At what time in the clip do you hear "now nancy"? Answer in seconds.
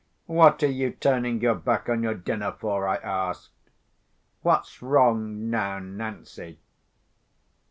5.51-6.57